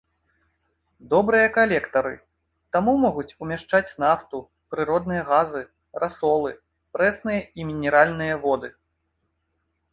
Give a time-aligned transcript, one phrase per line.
[1.11, 2.13] Добрыя калектары,
[2.77, 4.37] таму могуць умяшчаць нафту,
[4.73, 5.61] прыродныя газы,
[6.05, 6.51] расолы,
[6.97, 8.69] прэсныя і мінеральныя воды.